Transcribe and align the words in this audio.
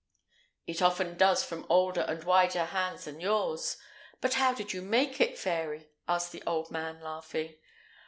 "It 0.65 0.81
often 0.81 1.15
does 1.15 1.43
from 1.43 1.67
older 1.69 2.01
and 2.01 2.23
wiser 2.23 2.65
hands 2.65 3.05
than 3.05 3.19
yours; 3.19 3.77
but 4.19 4.33
how 4.33 4.51
did 4.51 4.73
you 4.73 4.81
make 4.81 5.21
it, 5.21 5.37
fairy?" 5.37 5.91
asked 6.07 6.31
the 6.31 6.41
old 6.47 6.71
man, 6.71 7.01
laughing. 7.01 7.59